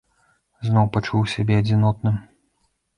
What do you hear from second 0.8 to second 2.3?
пачуў сябе адзінотным.